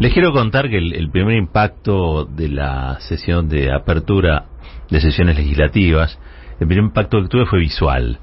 Les 0.00 0.12
quiero 0.12 0.32
contar 0.32 0.68
que 0.68 0.76
el, 0.76 1.10
primer 1.10 1.36
impacto 1.36 2.24
de 2.24 2.48
la 2.48 2.98
sesión 3.00 3.48
de 3.48 3.72
apertura 3.72 4.46
de 4.90 5.00
sesiones 5.00 5.36
legislativas, 5.36 6.18
el 6.58 6.66
primer 6.66 6.86
impacto 6.86 7.22
que 7.22 7.28
tuve 7.28 7.46
fue 7.46 7.60
visual. 7.60 8.18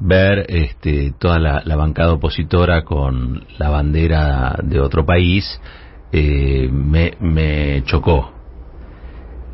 Ver 0.00 0.44
este, 0.48 1.12
toda 1.16 1.38
la, 1.38 1.76
bancada 1.76 2.14
opositora 2.14 2.82
con 2.82 3.44
la 3.58 3.70
bandera 3.70 4.58
de 4.64 4.80
otro 4.80 5.06
país 5.06 5.60
eh, 6.10 6.68
me, 6.70 7.12
me 7.20 7.84
chocó. 7.84 8.32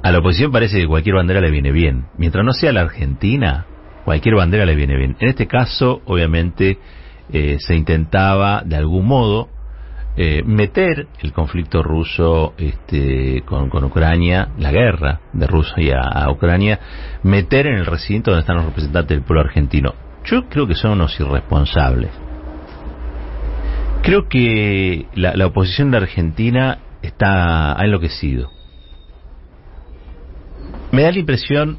A 0.02 0.10
la 0.10 0.18
oposición 0.18 0.50
parece 0.50 0.78
que 0.78 0.86
cualquier 0.86 1.16
bandera 1.16 1.42
le 1.42 1.50
viene 1.50 1.72
bien. 1.72 2.06
Mientras 2.16 2.42
no 2.42 2.52
sea 2.52 2.72
la 2.72 2.80
Argentina, 2.80 3.66
cualquier 4.06 4.34
bandera 4.34 4.64
le 4.64 4.74
viene 4.74 4.96
bien. 4.96 5.14
En 5.20 5.28
este 5.28 5.46
caso, 5.46 6.00
obviamente, 6.06 6.78
eh, 7.30 7.58
se 7.60 7.76
intentaba 7.76 8.62
de 8.64 8.76
algún 8.76 9.06
modo 9.06 9.50
eh, 10.16 10.42
meter 10.44 11.06
el 11.20 11.32
conflicto 11.32 11.82
ruso 11.82 12.54
este, 12.58 13.42
con, 13.46 13.72
Ucrania, 13.84 14.48
la 14.58 14.72
guerra 14.72 15.20
de 15.32 15.46
Rusia 15.46 16.00
a, 16.00 16.30
Ucrania, 16.30 16.80
meter 17.22 17.68
en 17.68 17.76
el 17.76 17.86
recinto 17.86 18.30
donde 18.30 18.40
están 18.40 18.56
los 18.56 18.66
representantes 18.66 19.16
del 19.16 19.24
pueblo 19.24 19.42
argentino. 19.42 19.94
Yo 20.24 20.48
creo 20.48 20.66
que 20.66 20.74
son 20.74 20.92
unos 20.92 21.18
irresponsables. 21.18 22.10
Creo 24.02 24.28
que 24.28 25.06
la, 25.14 25.46
oposición 25.46 25.90
de 25.90 25.98
Argentina 25.98 26.78
está 27.02 27.78
ha 27.80 27.84
enloquecido. 27.84 28.50
Me 30.90 31.02
da 31.02 31.12
la 31.12 31.18
impresión 31.18 31.78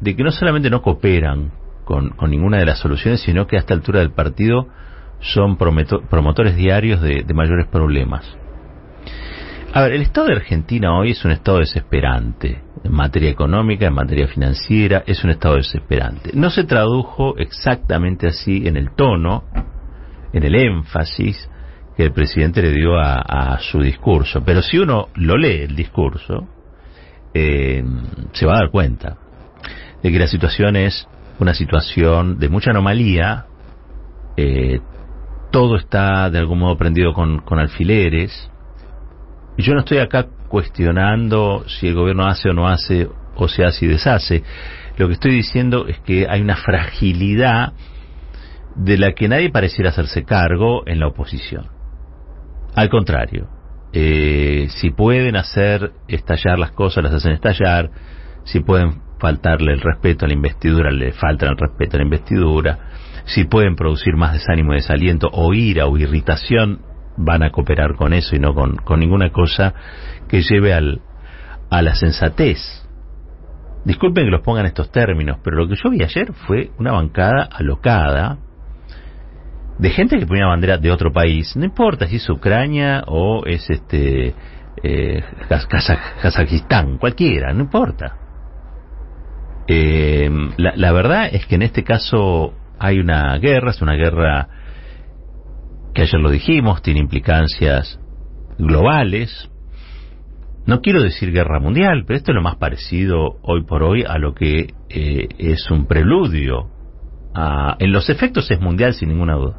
de 0.00 0.16
que 0.16 0.24
no 0.24 0.32
solamente 0.32 0.70
no 0.70 0.80
cooperan 0.80 1.52
con, 1.84 2.10
con 2.10 2.30
ninguna 2.30 2.58
de 2.58 2.66
las 2.66 2.78
soluciones, 2.78 3.20
sino 3.20 3.46
que 3.46 3.56
a 3.56 3.60
esta 3.60 3.74
altura 3.74 4.00
del 4.00 4.12
partido 4.12 4.68
son 5.20 5.56
promotores 5.56 6.56
diarios 6.56 7.00
de, 7.00 7.24
mayores 7.34 7.66
problemas. 7.66 8.24
A 9.72 9.82
ver, 9.82 9.92
el 9.92 10.02
Estado 10.02 10.28
de 10.28 10.36
Argentina 10.36 10.98
hoy 10.98 11.12
es 11.12 11.24
un 11.24 11.30
Estado 11.30 11.58
desesperante. 11.58 12.62
En 12.82 12.92
materia 12.92 13.30
económica, 13.30 13.86
en 13.86 13.94
materia 13.94 14.26
financiera, 14.26 15.04
es 15.06 15.22
un 15.22 15.30
Estado 15.30 15.56
desesperante. 15.56 16.30
No 16.34 16.50
se 16.50 16.64
tradujo 16.64 17.36
exactamente 17.36 18.26
así 18.26 18.66
en 18.66 18.76
el 18.76 18.94
tono, 18.96 19.44
en 20.32 20.42
el 20.42 20.54
énfasis 20.54 21.48
que 21.96 22.04
el 22.04 22.12
presidente 22.12 22.62
le 22.62 22.72
dio 22.72 22.98
a, 22.98 23.58
su 23.60 23.80
discurso. 23.80 24.42
Pero 24.44 24.62
si 24.62 24.78
uno 24.78 25.08
lo 25.14 25.36
lee, 25.36 25.62
el 25.62 25.76
discurso, 25.76 26.48
eh, 27.34 27.84
se 28.32 28.46
va 28.46 28.54
a 28.54 28.60
dar 28.60 28.70
cuenta 28.70 29.18
de 30.02 30.10
que 30.10 30.18
la 30.18 30.26
situación 30.26 30.76
es 30.76 31.06
una 31.38 31.54
situación 31.54 32.38
de 32.38 32.48
mucha 32.48 32.70
anomalía, 32.70 33.46
eh, 34.36 34.80
todo 35.50 35.76
está 35.76 36.30
de 36.30 36.38
algún 36.38 36.60
modo 36.60 36.76
prendido 36.76 37.12
con, 37.12 37.42
alfileres. 37.58 38.50
Y 39.56 39.62
yo 39.62 39.74
no 39.74 39.80
estoy 39.80 39.98
acá 39.98 40.26
cuestionando 40.48 41.64
si 41.68 41.88
el 41.88 41.94
gobierno 41.94 42.26
hace 42.26 42.50
o 42.50 42.52
no 42.52 42.68
hace, 42.68 43.08
o 43.36 43.48
se 43.48 43.64
hace 43.64 43.86
y 43.86 43.88
deshace. 43.88 44.42
Lo 44.96 45.06
que 45.06 45.14
estoy 45.14 45.32
diciendo 45.32 45.86
es 45.86 45.98
que 46.00 46.26
hay 46.28 46.40
una 46.40 46.56
fragilidad 46.56 47.72
de 48.76 48.98
la 48.98 49.12
que 49.12 49.28
nadie 49.28 49.50
pareciera 49.50 49.90
hacerse 49.90 50.24
cargo 50.24 50.86
en 50.86 51.00
la 51.00 51.08
oposición. 51.08 51.66
Al 52.74 52.88
contrario, 52.88 53.48
eh, 53.92 54.68
si 54.70 54.90
pueden 54.90 55.36
hacer 55.36 55.92
estallar 56.06 56.58
las 56.58 56.70
cosas, 56.72 57.02
las 57.02 57.14
hacen 57.14 57.32
estallar, 57.32 57.90
si 58.44 58.60
pueden 58.60 59.02
faltarle 59.18 59.72
el 59.72 59.80
respeto 59.80 60.24
a 60.24 60.28
la 60.28 60.34
investidura, 60.34 60.90
le 60.90 61.12
faltan 61.12 61.50
el 61.50 61.56
respeto 61.56 61.96
a 61.96 61.98
la 61.98 62.04
investidura, 62.04 62.78
si 63.24 63.44
pueden 63.44 63.76
producir 63.76 64.16
más 64.16 64.32
desánimo 64.32 64.72
desaliento 64.72 65.28
o 65.32 65.54
ira 65.54 65.86
o 65.86 65.96
irritación, 65.96 66.80
van 67.16 67.42
a 67.42 67.50
cooperar 67.50 67.96
con 67.96 68.12
eso 68.12 68.34
y 68.36 68.38
no 68.38 68.54
con, 68.54 68.78
ninguna 68.98 69.30
cosa 69.30 69.74
que 70.28 70.42
lleve 70.42 70.72
al, 70.72 71.00
a 71.70 71.82
la 71.82 71.94
sensatez. 71.94 72.58
Disculpen 73.84 74.26
que 74.26 74.30
los 74.30 74.42
pongan 74.42 74.66
estos 74.66 74.90
términos, 74.90 75.38
pero 75.42 75.56
lo 75.56 75.68
que 75.68 75.76
yo 75.76 75.90
vi 75.90 76.02
ayer 76.02 76.32
fue 76.32 76.70
una 76.78 76.92
bancada 76.92 77.48
alocada 77.50 78.38
de 79.78 79.90
gente 79.90 80.18
que 80.18 80.26
ponía 80.26 80.46
bandera 80.46 80.76
de 80.76 80.90
otro 80.90 81.10
país, 81.10 81.56
no 81.56 81.64
importa 81.64 82.06
si 82.06 82.16
es 82.16 82.28
Ucrania 82.28 83.02
o 83.06 83.46
es 83.46 83.68
este 83.70 84.34
eh, 84.82 85.24
Kazajistán, 85.48 86.98
cualquiera, 86.98 87.54
no 87.54 87.62
importa. 87.62 88.16
Eh, 89.66 90.28
la, 90.56 90.72
la, 90.76 90.92
verdad 90.92 91.28
es 91.32 91.46
que 91.46 91.54
en 91.54 91.62
este 91.62 91.84
caso 91.84 92.54
hay 92.80 92.98
una 92.98 93.36
guerra, 93.36 93.70
es 93.70 93.82
una 93.82 93.94
guerra 93.94 94.48
que 95.94 96.02
ayer 96.02 96.18
lo 96.18 96.30
dijimos, 96.30 96.80
tiene 96.82 97.00
implicancias 97.00 98.00
globales. 98.58 99.50
No 100.66 100.80
quiero 100.80 101.02
decir 101.02 101.30
guerra 101.30 101.60
mundial, 101.60 102.04
pero 102.06 102.16
esto 102.16 102.32
es 102.32 102.36
lo 102.36 102.42
más 102.42 102.56
parecido 102.56 103.36
hoy 103.42 103.64
por 103.64 103.82
hoy 103.82 104.04
a 104.04 104.16
lo 104.16 104.34
que 104.34 104.72
eh, 104.88 105.28
es 105.38 105.70
un 105.70 105.86
preludio. 105.86 106.70
en 107.78 107.92
los 107.92 108.08
efectos 108.08 108.50
es 108.50 108.60
mundial 108.60 108.94
sin 108.94 109.10
ninguna 109.10 109.34
duda. 109.34 109.58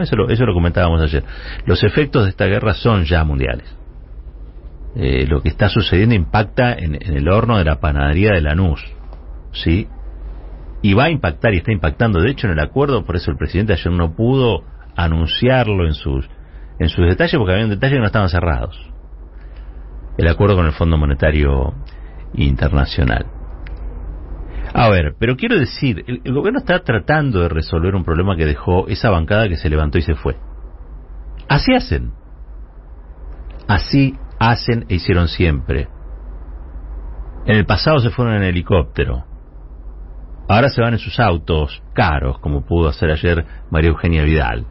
Eso, 0.00 0.16
lo, 0.16 0.30
eso 0.30 0.46
lo 0.46 0.54
comentábamos 0.54 1.02
ayer. 1.02 1.24
Los 1.66 1.84
efectos 1.84 2.24
de 2.24 2.30
esta 2.30 2.46
guerra 2.46 2.72
son 2.72 3.04
ya 3.04 3.22
mundiales. 3.22 3.76
Eh, 4.96 5.26
lo 5.26 5.42
que 5.42 5.50
está 5.50 5.68
sucediendo 5.68 6.14
impacta 6.14 6.72
en, 6.72 6.94
en, 6.94 7.16
el 7.16 7.28
horno 7.28 7.58
de 7.58 7.64
la 7.64 7.80
panadería 7.80 8.32
de 8.32 8.40
Lanús. 8.40 8.82
¿sí? 9.52 9.88
Y 10.82 10.94
va 10.94 11.04
a 11.04 11.10
impactar 11.10 11.54
y 11.54 11.58
está 11.58 11.72
impactando. 11.72 12.20
De 12.20 12.30
hecho, 12.30 12.46
en 12.46 12.54
el 12.54 12.60
acuerdo, 12.60 13.04
por 13.04 13.16
eso 13.16 13.30
el 13.30 13.36
presidente 13.36 13.72
ayer 13.72 13.92
no 13.92 14.14
pudo 14.14 14.64
anunciarlo 14.96 15.86
en 15.86 15.94
sus, 15.94 16.28
en 16.78 16.88
sus 16.88 17.06
detalles, 17.06 17.36
porque 17.36 17.52
había 17.52 17.66
detalles 17.66 17.96
que 17.96 18.00
no 18.00 18.06
estaban 18.06 18.28
cerrados. 18.28 18.78
El 20.16 20.28
acuerdo 20.28 20.56
con 20.56 20.66
el 20.66 20.72
Fondo 20.72 20.96
Monetario 20.96 21.74
Internacional. 22.34 23.26
A 24.74 24.88
ver, 24.90 25.14
pero 25.18 25.36
quiero 25.36 25.58
decir, 25.58 26.04
el, 26.06 26.20
el, 26.24 26.34
gobierno 26.34 26.58
está 26.58 26.80
tratando 26.80 27.40
de 27.40 27.48
resolver 27.48 27.94
un 27.94 28.04
problema 28.04 28.36
que 28.36 28.44
dejó 28.44 28.88
esa 28.88 29.10
bancada 29.10 29.48
que 29.48 29.56
se 29.56 29.70
levantó 29.70 29.98
y 29.98 30.02
se 30.02 30.14
fue. 30.14 30.36
Así 31.48 31.74
hacen. 31.74 32.12
Así 33.68 34.18
hacen 34.38 34.86
e 34.88 34.96
hicieron 34.96 35.28
siempre. 35.28 35.88
En 37.46 37.56
el 37.56 37.64
pasado 37.64 38.00
se 38.00 38.10
fueron 38.10 38.34
en 38.34 38.42
helicóptero. 38.42 39.24
Ahora 40.48 40.68
se 40.68 40.80
van 40.80 40.92
en 40.92 40.98
sus 41.00 41.18
autos 41.18 41.82
caros, 41.92 42.38
como 42.38 42.64
pudo 42.64 42.88
hacer 42.88 43.10
ayer 43.10 43.44
María 43.70 43.90
Eugenia 43.90 44.22
Vidal. 44.22 44.66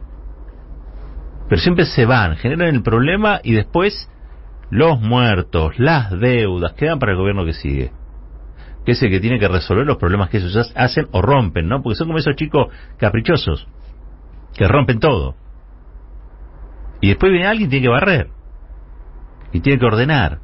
Pero 1.50 1.62
siempre 1.62 1.86
se 1.86 2.06
van, 2.06 2.38
generan 2.38 2.76
el 2.76 2.82
problema 2.82 3.42
y 3.44 3.54
después 3.54 4.10
los 4.70 5.00
muertos, 5.02 5.78
las 5.78 6.12
deudas, 6.12 6.74
quedan 6.74 6.98
para 6.98 7.12
el 7.12 7.18
gobierno 7.18 7.46
que 7.46 7.54
sigue. 7.54 7.92
Que 8.86 8.94
es 8.94 9.04
el 9.04 9.10
que 9.10 9.20
tiene 9.20 9.38
que 9.38 9.48
resolver 9.48 9.86
los 9.86 9.98
problemas 9.98 10.30
que 10.30 10.38
ellos 10.38 10.72
hacen 10.76 11.08
o 11.12 11.22
rompen, 11.22 11.68
¿no? 11.68 11.82
Porque 11.82 11.98
son 11.98 12.08
como 12.08 12.20
esos 12.20 12.36
chicos 12.36 12.68
caprichosos, 12.98 13.68
que 14.56 14.68
rompen 14.68 15.00
todo. 15.00 15.36
Y 17.02 17.10
después 17.10 17.32
viene 17.32 17.48
alguien 17.48 17.68
y 17.68 17.70
tiene 17.70 17.86
que 17.86 17.92
barrer. 17.92 18.30
Y 19.52 19.60
tiene 19.60 19.78
que 19.78 19.86
ordenar. 19.86 20.40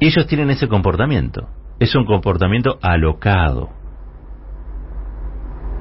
Y 0.00 0.06
ellos 0.06 0.26
tienen 0.26 0.50
ese 0.50 0.68
comportamiento 0.68 1.48
es 1.78 1.94
un 1.94 2.04
comportamiento 2.04 2.78
alocado. 2.80 3.70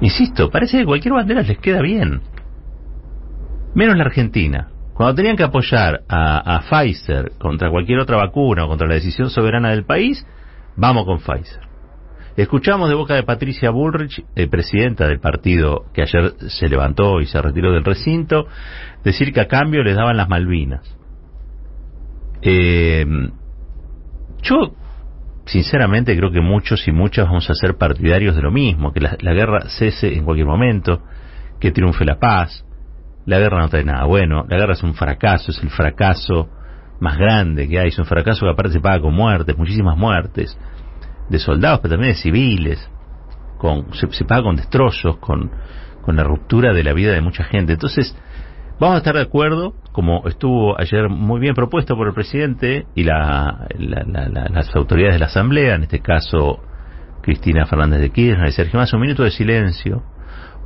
Insisto, 0.02 0.50
parece 0.50 0.80
que 0.80 0.86
cualquier 0.86 1.14
bandera 1.14 1.42
les 1.42 1.58
queda 1.60 1.82
bien. 1.82 2.22
Menos 3.74 3.98
la 3.98 4.04
Argentina. 4.04 4.70
Cuando 4.94 5.16
tenían 5.16 5.36
que 5.36 5.44
apoyar 5.44 6.04
a, 6.08 6.62
Pfizer 6.70 7.34
contra 7.38 7.70
cualquier 7.70 8.00
otra 8.00 8.18
vacuna 8.18 8.66
o 8.66 8.68
contra 8.68 8.88
la 8.88 8.96
decisión 8.96 9.30
soberana 9.30 9.72
del 9.72 9.86
país, 9.86 10.26
vamos 10.78 11.06
con 11.06 11.20
Pfizer. 11.20 11.66
Escuchamos 12.38 12.90
de 12.90 12.96
boca 12.96 13.16
de 13.16 13.24
Patricia 13.24 13.70
Bullrich, 13.70 14.24
eh, 14.36 14.48
presidenta 14.48 15.08
del 15.08 15.20
partido 15.20 15.86
que 15.94 16.02
ayer 16.02 16.34
se 16.50 16.68
levantó 16.68 17.22
y 17.22 17.26
se 17.26 17.42
retiró 17.42 17.72
del 17.72 17.86
recinto, 17.86 18.48
decir 19.04 19.32
que 19.34 19.42
a 19.42 19.48
cambio 19.48 19.84
les 19.84 19.96
daban 19.96 20.18
las 20.18 20.28
Malvinas. 20.28 20.98
Eh, 22.42 23.06
yo 24.44 24.76
sinceramente 25.46 26.16
creo 26.18 26.32
que 26.32 26.42
muchos 26.42 26.88
y 26.88 26.92
muchas 26.92 27.28
vamos 27.28 27.50
a 27.50 27.54
ser 27.54 27.78
partidarios 27.78 28.36
de 28.36 28.42
lo 28.42 28.52
mismo, 28.52 28.92
que 28.92 29.00
la, 29.00 29.34
guerra 29.34 29.70
cese 29.70 30.14
en 30.14 30.26
cualquier 30.26 30.48
momento, 30.48 31.02
que 31.60 31.72
triunfe 31.72 32.06
la 32.06 32.20
paz. 32.20 32.66
La 33.26 33.40
guerra 33.40 33.60
no 33.60 33.70
trae 33.70 33.84
nada 33.84 34.06
bueno, 34.06 34.46
la 34.48 34.58
guerra 34.58 34.74
es 34.74 34.84
un 34.84 34.94
fracaso, 34.94 35.52
es 35.52 35.62
el 35.64 35.70
fracaso 35.70 36.48
más 37.00 37.18
grande 37.18 37.68
que 37.68 37.80
hay, 37.80 37.88
es 37.88 37.98
un 37.98 38.06
fracaso 38.06 38.46
que 38.46 38.52
aparte 38.52 38.74
se 38.74 38.80
paga 38.80 39.02
con 39.02 39.14
muertes, 39.14 39.58
muchísimas 39.58 39.98
muertes, 39.98 40.58
de 41.30 41.40
soldados, 41.40 41.80
pero 41.82 41.94
también 41.94 42.14
de 42.14 42.20
civiles, 42.20 42.90
con, 43.58 43.94
se, 43.94 44.26
paga 44.26 44.44
con 44.44 44.56
destrozos, 44.56 45.18
con, 45.18 45.52
con 46.02 46.16
la 46.16 46.24
ruptura 46.24 46.72
de 46.72 46.84
la 46.84 46.94
vida 46.94 47.14
de 47.14 47.22
mucha 47.22 47.44
gente. 47.44 47.74
Entonces, 47.74 48.16
Vamos 48.78 48.96
a 48.96 48.98
estar 48.98 49.16
de 49.16 49.22
acuerdo, 49.22 49.74
como 49.94 50.28
estuvo 50.28 50.78
ayer 50.78 51.08
muy 51.08 51.40
bien 51.40 51.56
propuesto 51.56 51.96
por 51.96 52.08
el 52.08 52.14
presidente 52.14 52.86
y 52.94 53.04
las 53.04 54.76
autoridades 54.76 55.16
de 55.16 55.20
la 55.20 55.28
Asamblea, 55.28 55.76
en 55.76 55.84
este 55.84 56.02
caso 56.02 56.60
Cristina 57.22 57.66
Fernández 57.66 58.02
de 58.02 58.10
Kirchner 58.10 58.50
y 58.50 58.52
Sergio 58.52 58.78
Más, 58.78 58.94
un 58.94 59.00
minuto 59.00 59.24
de 59.24 59.32
silencio 59.32 60.04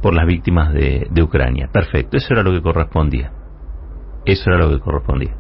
por 0.02 0.16
las 0.16 0.26
víctimas 0.26 0.74
de, 0.74 1.08
de 1.12 1.22
Ucrania. 1.22 1.70
Perfecto, 1.72 2.18
eso 2.18 2.34
era 2.34 2.42
lo 2.42 2.52
que 2.52 2.64
correspondía. 2.64 3.32
Eso 4.26 4.50
era 4.50 4.58
lo 4.58 4.72
que 4.72 4.80
correspondía. 4.80 5.36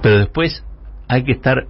Pero 0.00 0.18
después 0.18 0.64
hay 1.08 1.24
que 1.24 1.32
estar 1.32 1.66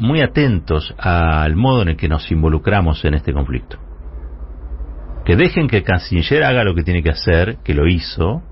muy 0.00 0.20
atentos 0.20 0.92
al 0.98 1.54
modo 1.54 1.82
en 1.82 1.90
el 1.90 1.96
que 1.96 2.08
nos 2.08 2.28
involucramos 2.32 3.04
en 3.04 3.14
este 3.14 3.32
conflicto. 3.32 3.78
Que 5.24 5.36
dejen 5.36 5.68
que 5.68 5.78
el 5.78 5.84
canciller 5.84 6.42
haga 6.44 6.64
lo 6.64 6.74
que 6.74 6.82
tiene 6.82 7.02
que 7.02 7.10
hacer, 7.10 7.58
que 7.64 7.74
lo 7.74 7.86
hizo, 7.86 8.42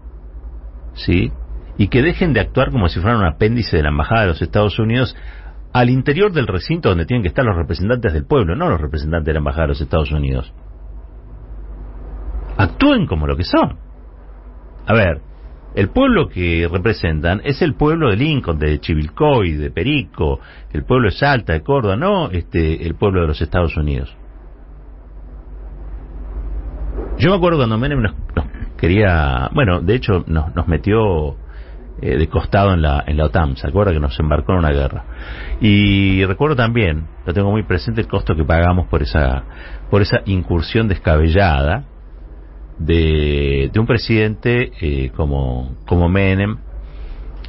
¿sí? 0.94 1.32
Y 1.78 1.88
que 1.88 2.02
dejen 2.02 2.32
de 2.32 2.40
actuar 2.40 2.70
como 2.70 2.88
si 2.88 3.00
fueran 3.00 3.20
un 3.20 3.26
apéndice 3.26 3.76
de 3.76 3.82
la 3.82 3.88
Embajada 3.88 4.22
de 4.22 4.26
los 4.28 4.42
Estados 4.42 4.78
Unidos 4.78 5.16
al 5.72 5.88
interior 5.88 6.32
del 6.32 6.46
recinto 6.46 6.88
donde 6.88 7.06
tienen 7.06 7.22
que 7.22 7.28
estar 7.28 7.44
los 7.44 7.56
representantes 7.56 8.12
del 8.12 8.26
pueblo, 8.26 8.56
no 8.56 8.68
los 8.68 8.80
representantes 8.80 9.26
de 9.26 9.32
la 9.32 9.38
Embajada 9.38 9.62
de 9.62 9.68
los 9.68 9.80
Estados 9.80 10.12
Unidos. 10.12 10.52
Actúen 12.56 13.06
como 13.06 13.26
lo 13.26 13.36
que 13.36 13.44
son. 13.44 13.78
A 14.86 14.94
ver, 14.94 15.22
el 15.74 15.88
pueblo 15.90 16.28
que 16.28 16.68
representan 16.70 17.40
es 17.44 17.62
el 17.62 17.74
pueblo 17.74 18.10
de 18.10 18.16
Lincoln, 18.16 18.58
de 18.58 18.80
Chivilcoy, 18.80 19.52
de 19.52 19.70
Perico, 19.70 20.40
el 20.72 20.84
pueblo 20.84 21.08
de 21.08 21.16
Salta, 21.16 21.52
de 21.52 21.62
Córdoba, 21.62 21.96
no 21.96 22.30
este, 22.30 22.86
el 22.86 22.96
pueblo 22.96 23.22
de 23.22 23.28
los 23.28 23.40
Estados 23.40 23.76
Unidos. 23.76 24.14
Yo 27.20 27.28
me 27.28 27.36
acuerdo 27.36 27.58
cuando 27.58 27.76
Menem 27.76 28.00
nos, 28.00 28.14
quería, 28.78 29.50
bueno, 29.52 29.82
de 29.82 29.94
hecho 29.94 30.24
nos, 30.26 30.54
nos 30.54 30.66
metió 30.66 31.36
eh, 32.00 32.16
de 32.16 32.28
costado 32.28 32.72
en 32.72 32.80
la, 32.80 33.04
en 33.06 33.18
la 33.18 33.26
OTAN, 33.26 33.58
¿se 33.58 33.68
acuerda 33.68 33.92
que 33.92 34.00
nos 34.00 34.18
embarcó 34.18 34.52
en 34.52 34.58
una 34.60 34.70
guerra? 34.70 35.04
Y 35.60 36.24
recuerdo 36.24 36.56
también, 36.56 37.08
lo 37.26 37.34
tengo 37.34 37.50
muy 37.50 37.62
presente, 37.64 38.00
el 38.00 38.08
costo 38.08 38.34
que 38.34 38.42
pagamos 38.42 38.86
por 38.86 39.02
esa, 39.02 39.44
por 39.90 40.00
esa 40.00 40.22
incursión 40.24 40.88
descabellada 40.88 41.84
de, 42.78 43.70
un 43.78 43.86
presidente 43.86 44.72
eh, 44.80 45.10
como, 45.14 45.76
como 45.84 46.08
Menem 46.08 46.56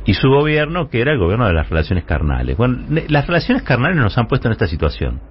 y 0.05 0.15
su 0.15 0.27
gobierno, 0.27 0.89
que 0.89 0.99
era 0.99 1.13
el 1.13 1.17
gobierno 1.17 1.47
de 1.47 1.53
las 1.53 1.69
relaciones 1.69 2.03
carnales. 2.03 2.57
Bueno, 2.57 2.77
las 3.07 3.25
relaciones 3.25 3.63
carnales 3.63 3.95
nos 3.95 4.17
han 4.17 4.27
puesto 4.27 4.49
en 4.49 4.51
esta 4.51 4.67
situación. 4.67 5.21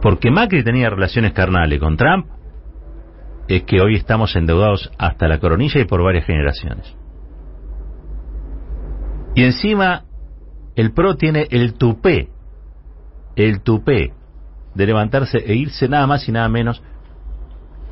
Porque 0.00 0.30
Macri 0.30 0.64
tenía 0.64 0.88
relaciones 0.88 1.32
carnales 1.32 1.78
con 1.78 1.98
Trump, 1.98 2.26
es 3.56 3.64
que 3.64 3.82
hoy 3.82 3.96
estamos 3.96 4.34
endeudados 4.34 4.90
hasta 4.96 5.28
la 5.28 5.38
coronilla 5.38 5.80
y 5.80 5.84
por 5.84 6.02
varias 6.02 6.24
generaciones. 6.24 6.96
Y 9.34 9.44
encima, 9.44 10.04
el 10.74 10.92
PRO 10.92 11.16
tiene 11.16 11.48
el 11.50 11.74
tupé, 11.74 12.30
el 13.36 13.62
tupé 13.62 14.14
de 14.74 14.86
levantarse 14.86 15.36
e 15.38 15.54
irse 15.54 15.86
nada 15.86 16.06
más 16.06 16.26
y 16.28 16.32
nada 16.32 16.48
menos 16.48 16.82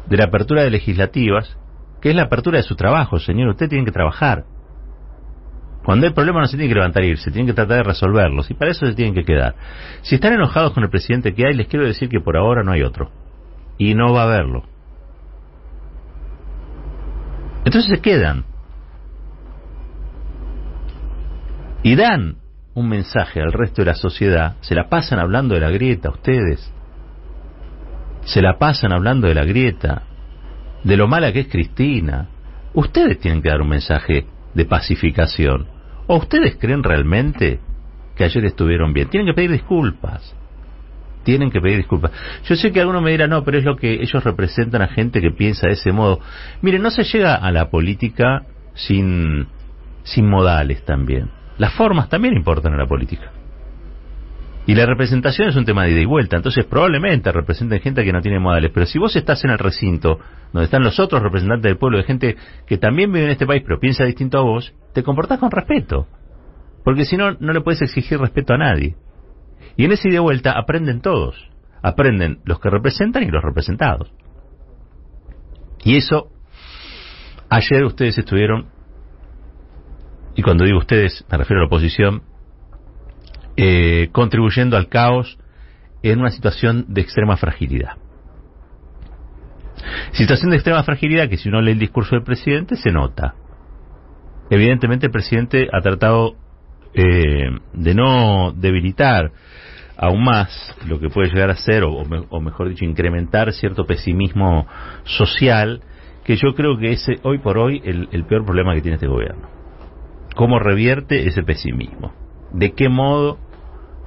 de 0.08 0.16
la 0.16 0.24
apertura 0.24 0.62
de 0.62 0.70
legislativas, 0.70 1.58
que 2.00 2.08
es 2.08 2.16
la 2.16 2.22
apertura 2.22 2.56
de 2.56 2.62
su 2.62 2.74
trabajo, 2.74 3.18
señor. 3.18 3.50
Usted 3.50 3.68
tiene 3.68 3.84
que 3.84 3.92
trabajar. 3.92 4.44
Cuando 5.84 6.06
hay 6.06 6.14
problema 6.14 6.40
no 6.40 6.46
se 6.46 6.56
tiene 6.56 6.68
que 6.68 6.74
levantar 6.74 7.02
e 7.02 7.08
irse, 7.08 7.30
tiene 7.30 7.48
que 7.48 7.54
tratar 7.54 7.78
de 7.78 7.82
resolverlos 7.82 8.50
y 8.50 8.54
para 8.54 8.70
eso 8.70 8.86
se 8.86 8.94
tienen 8.94 9.14
que 9.14 9.24
quedar. 9.24 9.54
Si 10.02 10.14
están 10.14 10.32
enojados 10.32 10.72
con 10.72 10.84
el 10.84 10.90
presidente 10.90 11.34
que 11.34 11.46
hay, 11.46 11.52
les 11.52 11.68
quiero 11.68 11.84
decir 11.84 12.08
que 12.08 12.20
por 12.20 12.38
ahora 12.38 12.62
no 12.62 12.72
hay 12.72 12.82
otro. 12.82 13.10
Y 13.76 13.94
no 13.94 14.14
va 14.14 14.22
a 14.22 14.24
haberlo. 14.24 14.69
Entonces 17.64 17.90
se 17.90 18.00
quedan. 18.00 18.44
Y 21.82 21.96
dan 21.96 22.36
un 22.74 22.88
mensaje 22.88 23.40
al 23.40 23.52
resto 23.52 23.82
de 23.82 23.86
la 23.86 23.94
sociedad, 23.94 24.56
se 24.60 24.74
la 24.74 24.88
pasan 24.88 25.18
hablando 25.18 25.54
de 25.54 25.60
la 25.60 25.70
grieta 25.70 26.10
ustedes 26.10 26.72
se 28.24 28.42
la 28.42 28.58
pasan 28.58 28.92
hablando 28.92 29.28
de 29.28 29.34
la 29.34 29.44
grieta, 29.44 30.02
de 30.84 30.96
lo 30.96 31.08
mala 31.08 31.32
que 31.32 31.40
es 31.40 31.48
Cristina. 31.48 32.28
Ustedes 32.74 33.18
tienen 33.18 33.42
que 33.42 33.48
dar 33.48 33.60
un 33.60 33.68
mensaje 33.68 34.26
de 34.54 34.64
pacificación. 34.64 35.66
¿O 36.06 36.16
ustedes 36.16 36.56
creen 36.56 36.82
realmente 36.82 37.60
que 38.16 38.24
ayer 38.24 38.44
estuvieron 38.44 38.92
bien? 38.92 39.08
Tienen 39.08 39.26
que 39.26 39.34
pedir 39.34 39.50
disculpas. 39.50 40.36
Tienen 41.22 41.50
que 41.50 41.60
pedir 41.60 41.78
disculpas. 41.78 42.12
Yo 42.44 42.56
sé 42.56 42.72
que 42.72 42.80
alguno 42.80 43.00
me 43.00 43.10
dirá, 43.10 43.26
no, 43.26 43.44
pero 43.44 43.58
es 43.58 43.64
lo 43.64 43.76
que 43.76 44.02
ellos 44.02 44.24
representan 44.24 44.82
a 44.82 44.88
gente 44.88 45.20
que 45.20 45.30
piensa 45.30 45.66
de 45.66 45.74
ese 45.74 45.92
modo. 45.92 46.20
Miren, 46.62 46.82
no 46.82 46.90
se 46.90 47.04
llega 47.04 47.34
a 47.34 47.50
la 47.52 47.70
política 47.70 48.42
sin, 48.74 49.46
sin 50.02 50.28
modales 50.28 50.84
también. 50.84 51.30
Las 51.58 51.74
formas 51.74 52.08
también 52.08 52.34
importan 52.34 52.72
en 52.72 52.78
la 52.78 52.86
política. 52.86 53.32
Y 54.66 54.74
la 54.74 54.86
representación 54.86 55.48
es 55.48 55.56
un 55.56 55.64
tema 55.64 55.84
de 55.84 55.92
ida 55.92 56.00
y 56.00 56.04
vuelta, 56.04 56.36
entonces 56.36 56.64
probablemente 56.64 57.32
representen 57.32 57.80
gente 57.80 58.04
que 58.04 58.12
no 58.12 58.20
tiene 58.20 58.38
modales, 58.38 58.70
pero 58.72 58.86
si 58.86 58.98
vos 58.98 59.16
estás 59.16 59.42
en 59.44 59.50
el 59.50 59.58
recinto 59.58 60.18
donde 60.52 60.66
están 60.66 60.84
los 60.84 61.00
otros 61.00 61.22
representantes 61.22 61.64
del 61.64 61.78
pueblo, 61.78 61.98
de 61.98 62.04
gente 62.04 62.36
que 62.66 62.78
también 62.78 63.10
vive 63.10 63.24
en 63.24 63.32
este 63.32 63.46
país 63.46 63.62
pero 63.66 63.80
piensa 63.80 64.04
distinto 64.04 64.38
a 64.38 64.42
vos, 64.42 64.72
te 64.92 65.02
comportás 65.02 65.38
con 65.38 65.50
respeto. 65.50 66.06
Porque 66.84 67.04
si 67.04 67.16
no, 67.16 67.32
no 67.40 67.52
le 67.52 67.60
puedes 67.62 67.82
exigir 67.82 68.18
respeto 68.18 68.54
a 68.54 68.58
nadie. 68.58 68.96
Y 69.76 69.84
en 69.84 69.92
ese 69.92 70.08
ida 70.08 70.16
y 70.16 70.20
vuelta 70.20 70.52
aprenden 70.52 71.00
todos. 71.00 71.48
Aprenden 71.82 72.40
los 72.44 72.60
que 72.60 72.70
representan 72.70 73.22
y 73.22 73.30
los 73.30 73.42
representados. 73.42 74.12
Y 75.84 75.96
eso, 75.96 76.30
ayer 77.48 77.84
ustedes 77.84 78.18
estuvieron, 78.18 78.66
y 80.34 80.42
cuando 80.42 80.64
digo 80.64 80.78
ustedes 80.78 81.24
me 81.30 81.38
refiero 81.38 81.60
a 81.60 81.62
la 81.62 81.66
oposición, 81.68 82.22
eh, 83.56 84.10
contribuyendo 84.12 84.76
al 84.76 84.88
caos 84.88 85.38
en 86.02 86.20
una 86.20 86.30
situación 86.30 86.86
de 86.88 87.00
extrema 87.00 87.36
fragilidad. 87.36 87.96
Situación 90.12 90.50
de 90.50 90.56
extrema 90.56 90.82
fragilidad 90.82 91.28
que 91.28 91.36
si 91.36 91.48
uno 91.48 91.60
lee 91.60 91.72
el 91.72 91.78
discurso 91.78 92.14
del 92.14 92.24
presidente 92.24 92.76
se 92.76 92.90
nota. 92.90 93.34
Evidentemente 94.50 95.06
el 95.06 95.12
presidente 95.12 95.68
ha 95.72 95.80
tratado 95.80 96.36
eh, 96.94 97.50
de 97.72 97.94
no 97.94 98.52
debilitar 98.52 99.30
aún 99.96 100.24
más 100.24 100.74
lo 100.88 100.98
que 100.98 101.10
puede 101.10 101.28
llegar 101.28 101.50
a 101.50 101.56
ser, 101.56 101.84
o, 101.84 102.40
mejor 102.40 102.68
dicho, 102.70 102.84
incrementar 102.84 103.52
cierto 103.52 103.84
pesimismo 103.84 104.66
social, 105.04 105.82
que 106.24 106.36
yo 106.36 106.54
creo 106.54 106.78
que 106.78 106.92
es 106.92 107.06
hoy 107.22 107.38
por 107.38 107.58
hoy 107.58 107.82
el 107.84 108.24
peor 108.24 108.44
problema 108.44 108.74
que 108.74 108.80
tiene 108.80 108.94
este 108.94 109.08
gobierno. 109.08 109.48
¿Cómo 110.36 110.58
revierte 110.58 111.28
ese 111.28 111.42
pesimismo? 111.42 112.12
¿De 112.52 112.72
qué 112.72 112.88
modo 112.88 113.38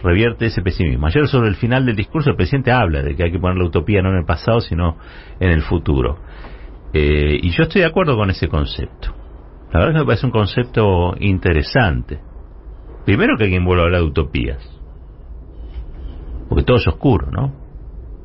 revierte 0.03 0.47
ese 0.47 0.61
pesimismo. 0.61 1.07
Ayer 1.07 1.27
sobre 1.27 1.49
el 1.49 1.55
final 1.55 1.85
del 1.85 1.95
discurso 1.95 2.29
el 2.29 2.35
presidente 2.35 2.71
habla 2.71 3.01
de 3.01 3.15
que 3.15 3.23
hay 3.23 3.31
que 3.31 3.39
poner 3.39 3.57
la 3.57 3.65
utopía 3.65 4.01
no 4.01 4.09
en 4.09 4.17
el 4.17 4.25
pasado, 4.25 4.59
sino 4.59 4.97
en 5.39 5.49
el 5.49 5.61
futuro. 5.61 6.19
Eh, 6.93 7.39
y 7.41 7.49
yo 7.51 7.63
estoy 7.63 7.81
de 7.81 7.87
acuerdo 7.87 8.17
con 8.17 8.29
ese 8.29 8.49
concepto. 8.49 9.15
La 9.71 9.79
verdad 9.79 9.89
es 9.89 9.93
que 9.93 9.99
me 9.99 10.05
parece 10.05 10.25
un 10.25 10.31
concepto 10.31 11.15
interesante. 11.19 12.19
Primero 13.05 13.37
que 13.37 13.45
alguien 13.45 13.65
vuelva 13.65 13.83
a 13.83 13.85
hablar 13.85 14.01
de 14.01 14.07
utopías. 14.07 14.59
Porque 16.49 16.63
todo 16.63 16.77
es 16.77 16.87
oscuro, 16.87 17.31
¿no? 17.31 17.53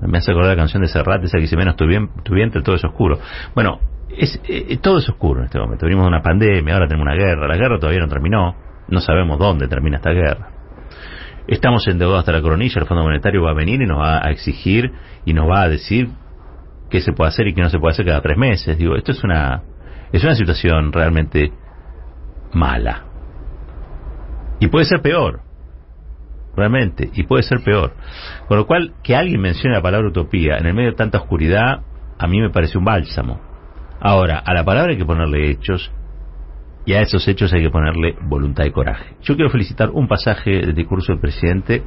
Me 0.00 0.18
hace 0.18 0.30
acordar 0.30 0.50
la 0.50 0.56
canción 0.56 0.82
de 0.82 0.88
Serrat, 0.88 1.24
esa 1.24 1.38
que 1.38 1.42
dice 1.42 1.56
menos 1.56 1.76
tu, 1.76 1.86
tu 2.22 2.34
vientre, 2.34 2.62
todo 2.62 2.76
es 2.76 2.84
oscuro. 2.84 3.18
Bueno, 3.54 3.80
es, 4.16 4.40
eh, 4.48 4.78
todo 4.80 4.98
es 4.98 5.08
oscuro 5.08 5.40
en 5.40 5.46
este 5.46 5.58
momento. 5.58 5.86
Venimos 5.86 6.04
de 6.04 6.08
una 6.08 6.22
pandemia, 6.22 6.74
ahora 6.74 6.86
tenemos 6.86 7.06
una 7.06 7.16
guerra. 7.16 7.48
La 7.48 7.56
guerra 7.56 7.78
todavía 7.78 8.00
no 8.00 8.08
terminó. 8.08 8.54
No 8.88 9.00
sabemos 9.00 9.38
dónde 9.38 9.66
termina 9.68 9.96
esta 9.96 10.10
guerra. 10.10 10.50
Estamos 11.46 11.86
endeudados 11.88 12.20
hasta 12.20 12.32
la 12.32 12.42
coronilla, 12.42 12.80
el 12.80 12.86
Fondo 12.86 13.02
Monetario 13.02 13.42
va 13.42 13.50
a 13.52 13.54
venir 13.54 13.80
y 13.80 13.86
nos 13.86 13.98
va 13.98 14.18
a 14.24 14.30
exigir 14.30 14.92
y 15.24 15.32
nos 15.32 15.48
va 15.48 15.62
a 15.62 15.68
decir 15.68 16.10
qué 16.90 17.00
se 17.00 17.12
puede 17.12 17.28
hacer 17.28 17.48
y 17.48 17.54
qué 17.54 17.62
no 17.62 17.70
se 17.70 17.78
puede 17.78 17.92
hacer 17.92 18.04
cada 18.04 18.20
tres 18.20 18.36
meses. 18.36 18.76
Digo, 18.76 18.96
esto 18.96 19.12
es 19.12 19.24
una, 19.24 19.62
es 20.12 20.22
una 20.22 20.34
situación 20.34 20.92
realmente 20.92 21.50
mala. 22.52 23.07
Y 24.60 24.68
puede 24.68 24.84
ser 24.84 25.00
peor, 25.00 25.40
realmente, 26.56 27.10
y 27.14 27.22
puede 27.24 27.42
ser 27.42 27.62
peor. 27.62 27.94
Con 28.46 28.56
lo 28.56 28.66
cual, 28.66 28.94
que 29.02 29.14
alguien 29.14 29.40
mencione 29.40 29.76
la 29.76 29.82
palabra 29.82 30.08
utopía 30.08 30.58
en 30.58 30.66
el 30.66 30.74
medio 30.74 30.90
de 30.90 30.96
tanta 30.96 31.18
oscuridad, 31.18 31.82
a 32.18 32.26
mí 32.26 32.40
me 32.40 32.50
parece 32.50 32.78
un 32.78 32.84
bálsamo. 32.84 33.40
Ahora, 34.00 34.38
a 34.38 34.54
la 34.54 34.64
palabra 34.64 34.92
hay 34.92 34.98
que 34.98 35.04
ponerle 35.04 35.50
hechos 35.50 35.92
y 36.88 36.94
a 36.94 37.02
esos 37.02 37.26
hechos 37.28 37.52
hay 37.52 37.62
que 37.62 37.70
ponerle 37.70 38.16
voluntad 38.22 38.64
y 38.64 38.70
coraje. 38.70 39.16
Yo 39.22 39.34
quiero 39.34 39.50
felicitar 39.50 39.90
un 39.90 40.08
pasaje 40.08 40.50
del 40.50 40.74
discurso 40.74 41.12
del 41.12 41.20
presidente 41.20 41.82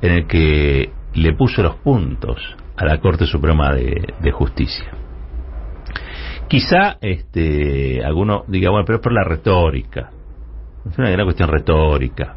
en 0.00 0.12
el 0.12 0.26
que 0.26 0.90
le 1.14 1.32
puso 1.34 1.62
los 1.62 1.76
puntos 1.76 2.38
a 2.76 2.84
la 2.84 2.98
Corte 2.98 3.26
Suprema 3.26 3.74
de, 3.74 4.32
Justicia. 4.32 4.90
Quizá 6.48 6.96
este, 7.00 8.04
alguno 8.04 8.44
diga, 8.48 8.70
bueno, 8.70 8.84
pero 8.86 8.96
es 8.96 9.02
por 9.02 9.12
la 9.12 9.24
retórica. 9.24 10.10
Es 10.90 10.98
una 10.98 11.10
gran 11.10 11.26
cuestión 11.26 11.48
retórica. 11.48 12.36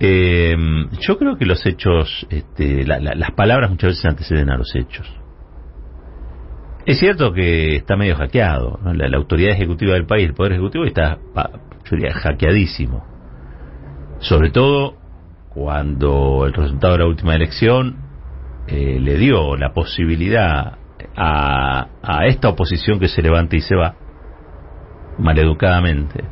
Eh, 0.00 0.56
yo 1.00 1.18
creo 1.18 1.36
que 1.36 1.46
los 1.46 1.64
hechos, 1.66 2.26
este, 2.30 2.84
las 2.84 3.30
palabras 3.32 3.70
muchas 3.70 3.90
veces 3.90 4.04
anteceden 4.04 4.50
a 4.50 4.56
los 4.56 4.74
hechos. 4.74 5.08
Es 6.86 6.98
cierto 6.98 7.32
que 7.32 7.76
está 7.76 7.96
medio 7.96 8.16
hackeado. 8.16 8.78
La, 8.92 9.16
autoridad 9.16 9.52
ejecutiva 9.52 9.94
del 9.94 10.06
país, 10.06 10.26
el 10.28 10.34
Poder 10.34 10.52
Ejecutivo, 10.52 10.84
está, 10.84 11.18
yo 11.36 11.96
diría, 11.96 12.12
hackeadísimo. 12.12 13.04
Sobre 14.18 14.50
todo 14.50 14.96
cuando 15.48 16.44
el 16.46 16.52
resultado 16.52 16.94
de 16.94 16.98
la 16.98 17.06
última 17.06 17.34
elección 17.34 17.96
eh, 18.66 18.98
le 19.00 19.16
dio 19.16 19.56
la 19.56 19.72
posibilidad 19.72 20.78
a, 21.16 21.88
a 22.02 22.26
esta 22.26 22.48
oposición 22.48 22.98
que 22.98 23.08
se 23.08 23.22
levanta 23.22 23.56
y 23.56 23.60
se 23.60 23.76
va 23.76 23.94
maleducadamente, 25.18 26.24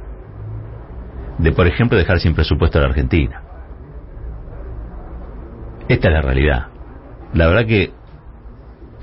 de, 1.43 1.53
por 1.53 1.67
ejemplo, 1.67 1.99
dejar 1.99 2.21
sin 2.21 2.35
presupuesto 2.35 2.79
a 2.79 2.83
la 2.83 2.89
Argentina. 2.89 3.43
Esta 5.89 6.09
es 6.09 6.15
la 6.15 6.23
realidad. 6.23 6.67
La 7.35 7.49
verdad 7.49 7.67
que 7.67 7.93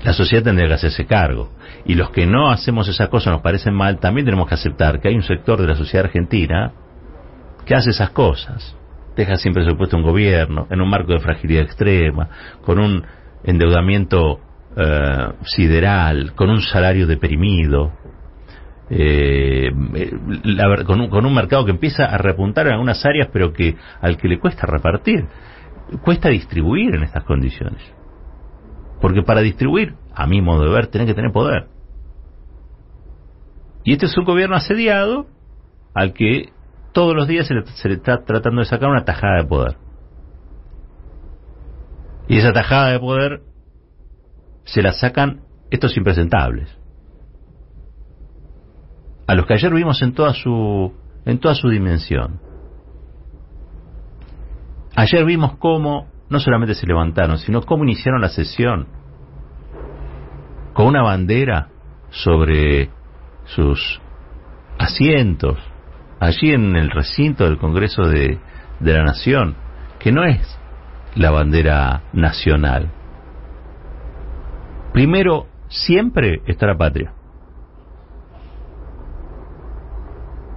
la 0.02 0.14
sociedad 0.14 0.42
tendría 0.42 0.68
que 0.68 0.74
hacerse 0.74 1.04
cargo. 1.06 1.50
Y 1.84 1.94
los 1.94 2.10
que 2.10 2.26
no 2.26 2.50
hacemos 2.50 2.88
esas 2.88 3.08
cosas 3.08 3.32
nos 3.32 3.42
parecen 3.42 3.74
mal, 3.74 3.98
también 3.98 4.24
tenemos 4.24 4.48
que 4.48 4.54
aceptar 4.54 5.00
que 5.00 5.08
hay 5.08 5.14
un 5.14 5.22
sector 5.22 5.60
de 5.60 5.66
la 5.66 5.76
sociedad 5.76 6.06
argentina 6.06 6.72
que 7.66 7.74
hace 7.74 7.90
esas 7.90 8.10
cosas. 8.10 8.74
Deja 9.16 9.36
sin 9.36 9.52
presupuesto 9.52 9.96
un 9.96 10.02
gobierno, 10.02 10.66
en 10.70 10.80
un 10.80 10.88
marco 10.88 11.12
de 11.12 11.20
fragilidad 11.20 11.64
extrema, 11.64 12.28
con 12.62 12.78
un 12.78 13.04
endeudamiento 13.44 14.40
eh, 14.76 15.28
sideral, 15.42 16.32
con 16.34 16.48
un 16.48 16.62
salario 16.62 17.06
deprimido, 17.06 17.92
eh, 18.90 19.70
con, 20.84 21.00
un, 21.00 21.08
con, 21.08 21.24
un, 21.24 21.34
mercado 21.34 21.64
que 21.64 21.70
empieza 21.70 22.04
a 22.04 22.18
repuntar 22.18 22.66
en 22.66 22.72
algunas 22.72 23.04
áreas, 23.06 23.28
pero 23.32 23.52
que 23.52 23.76
al 24.00 24.16
que 24.16 24.28
le 24.28 24.40
cuesta 24.40 24.66
repartir, 24.66 25.26
cuesta 26.02 26.28
distribuir 26.28 26.96
en 26.96 27.04
estas 27.04 27.24
condiciones. 27.24 27.80
Porque 29.00 29.22
para 29.22 29.40
distribuir, 29.40 29.94
a 30.12 30.26
mi 30.26 30.42
modo 30.42 30.64
de 30.64 30.70
ver, 30.70 30.88
tiene 30.88 31.06
que 31.06 31.14
tener 31.14 31.30
poder. 31.30 31.68
Y 33.84 33.92
este 33.92 34.06
es 34.06 34.16
un 34.18 34.24
gobierno 34.24 34.56
asediado 34.56 35.26
al 35.94 36.12
que 36.12 36.50
todos 36.92 37.14
los 37.14 37.28
días 37.28 37.46
se 37.46 37.54
se 37.64 37.88
le 37.88 37.94
está 37.94 38.24
tratando 38.24 38.60
de 38.60 38.66
sacar 38.66 38.90
una 38.90 39.04
tajada 39.04 39.38
de 39.38 39.44
poder. 39.44 39.76
Y 42.28 42.38
esa 42.38 42.52
tajada 42.52 42.90
de 42.90 42.98
poder 42.98 43.42
se 44.64 44.82
la 44.82 44.92
sacan 44.92 45.42
estos 45.70 45.96
impresentables. 45.96 46.79
A 49.30 49.34
los 49.36 49.46
que 49.46 49.54
ayer 49.54 49.72
vimos 49.72 50.02
en 50.02 50.12
toda 50.12 50.34
su, 50.34 50.92
en 51.24 51.38
toda 51.38 51.54
su 51.54 51.68
dimensión. 51.68 52.40
Ayer 54.96 55.24
vimos 55.24 55.56
cómo 55.58 56.08
no 56.28 56.40
solamente 56.40 56.74
se 56.74 56.84
levantaron, 56.84 57.38
sino 57.38 57.62
cómo 57.62 57.84
iniciaron 57.84 58.20
la 58.20 58.30
sesión 58.30 58.88
con 60.72 60.86
una 60.88 61.02
bandera 61.02 61.68
sobre 62.10 62.90
sus 63.44 64.00
asientos, 64.80 65.60
allí 66.18 66.50
en 66.52 66.74
el 66.74 66.90
recinto 66.90 67.44
del 67.44 67.58
Congreso 67.58 68.02
de, 68.08 68.40
de 68.80 68.92
la 68.92 69.04
Nación, 69.04 69.54
que 70.00 70.10
no 70.10 70.24
es 70.24 70.58
la 71.14 71.30
bandera 71.30 72.02
nacional. 72.12 72.90
Primero, 74.92 75.46
siempre 75.68 76.42
está 76.46 76.66
la 76.66 76.76
patria. 76.76 77.12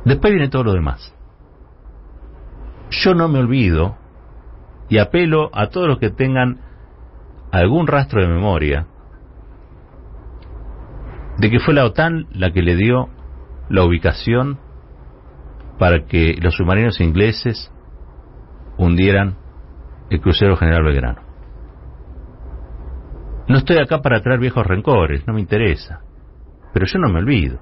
Después 0.06 0.34
viene 0.34 0.50
todo 0.50 0.64
lo 0.64 0.74
demás. 0.74 1.16
Yo 2.90 3.14
no 3.16 3.28
me 3.28 3.40
olvido 3.40 3.98
y 4.90 4.98
apelo 5.00 5.50
a 5.54 5.68
todos 5.68 5.88
los 5.88 6.00
que 6.00 6.10
tengan 6.10 6.60
algún 7.52 7.88
rastro 7.88 8.22
de 8.22 8.28
memoria 8.28 8.88
de 11.38 11.50
que 11.50 11.60
fue 11.60 11.74
la 11.74 11.86
OTAN 11.86 12.28
la 12.32 12.52
que 12.52 12.62
le 12.62 12.76
dio 12.76 13.10
la 13.70 13.84
ubicación 13.84 14.60
para 15.80 16.06
que 16.06 16.36
los 16.42 16.56
submarinos 16.56 17.00
ingleses 17.02 17.72
hundieran 18.78 19.38
el 20.10 20.22
crucero 20.22 20.56
General 20.58 20.84
Belgrano. 20.84 21.22
No 23.48 23.58
estoy 23.58 23.78
acá 23.78 24.02
para 24.02 24.22
traer 24.22 24.40
viejos 24.40 24.66
rencores, 24.66 25.28
no 25.28 25.34
me 25.34 25.42
interesa, 25.42 26.02
pero 26.74 26.86
yo 26.86 27.00
no 27.00 27.10
me 27.10 27.20
olvido. 27.20 27.60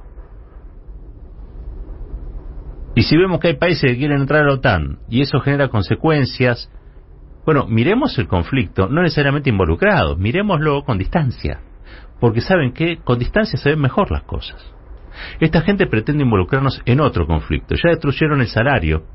Y 2.95 3.03
si 3.03 3.17
vemos 3.17 3.39
que 3.39 3.49
hay 3.49 3.55
países 3.55 3.91
que 3.91 3.97
quieren 3.97 4.21
entrar 4.21 4.41
a 4.41 4.47
la 4.47 4.53
OTAN 4.53 4.99
y 5.09 5.21
eso 5.21 5.39
genera 5.39 5.69
consecuencias 5.69 6.69
bueno, 7.45 7.65
miremos 7.67 8.17
el 8.19 8.27
conflicto, 8.27 8.87
no 8.87 9.01
necesariamente 9.01 9.49
involucrados, 9.49 10.17
miremoslo 10.17 10.83
con 10.83 10.97
distancia, 10.99 11.59
porque 12.19 12.41
saben 12.41 12.71
que 12.71 12.97
con 12.97 13.17
distancia 13.17 13.57
se 13.57 13.69
ven 13.69 13.79
mejor 13.79 14.11
las 14.11 14.23
cosas. 14.23 14.63
Esta 15.39 15.61
gente 15.61 15.87
pretende 15.87 16.23
involucrarnos 16.23 16.81
en 16.85 17.01
otro 17.01 17.25
conflicto. 17.25 17.75
Ya 17.75 17.89
destruyeron 17.89 18.41
el 18.41 18.47
salario, 18.47 19.05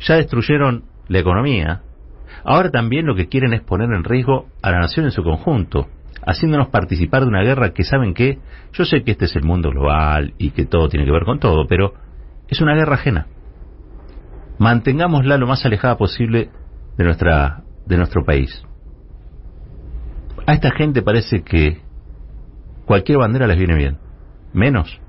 ya 0.00 0.16
destruyeron 0.16 0.84
la 1.08 1.20
economía. 1.20 1.82
Ahora 2.44 2.70
también 2.70 3.06
lo 3.06 3.14
que 3.14 3.28
quieren 3.28 3.52
es 3.52 3.62
poner 3.62 3.90
en 3.92 4.04
riesgo 4.04 4.48
a 4.60 4.72
la 4.72 4.80
nación 4.80 5.06
en 5.06 5.12
su 5.12 5.22
conjunto, 5.22 5.86
haciéndonos 6.26 6.68
participar 6.68 7.22
de 7.22 7.28
una 7.28 7.42
guerra 7.42 7.72
que 7.72 7.84
saben 7.84 8.12
que 8.12 8.38
yo 8.72 8.84
sé 8.84 9.04
que 9.04 9.12
este 9.12 9.26
es 9.26 9.36
el 9.36 9.44
mundo 9.44 9.70
global 9.70 10.34
y 10.36 10.50
que 10.50 10.66
todo 10.66 10.88
tiene 10.88 11.06
que 11.06 11.12
ver 11.12 11.24
con 11.24 11.38
todo, 11.38 11.66
pero 11.68 11.94
es 12.52 12.60
una 12.60 12.74
guerra 12.74 12.94
ajena. 12.96 13.26
Mantengámosla 14.58 15.38
lo 15.38 15.46
más 15.46 15.64
alejada 15.64 15.96
posible 15.96 16.50
de 16.98 17.04
nuestra 17.04 17.62
de 17.86 17.96
nuestro 17.96 18.24
país. 18.24 18.62
A 20.46 20.52
esta 20.52 20.70
gente 20.70 21.02
parece 21.02 21.42
que 21.42 21.80
cualquier 22.84 23.18
bandera 23.18 23.46
les 23.46 23.56
viene 23.56 23.74
bien, 23.74 23.98
menos 24.52 25.00